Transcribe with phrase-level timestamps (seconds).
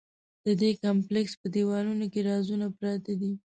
[0.45, 3.33] د دې کمپلېکس په دیوالونو کې رازونه پراته دي.